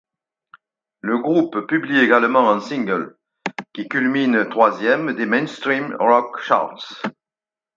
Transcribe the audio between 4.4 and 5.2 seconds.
troisième